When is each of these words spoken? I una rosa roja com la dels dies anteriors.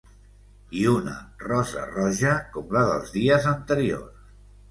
I 0.83 0.85
una 0.91 1.17
rosa 1.43 1.83
roja 1.91 2.33
com 2.55 2.73
la 2.77 2.83
dels 2.87 3.13
dies 3.19 3.45
anteriors. 3.53 4.27